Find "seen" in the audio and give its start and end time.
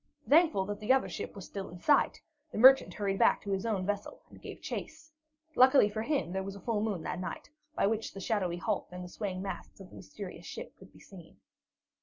10.99-11.37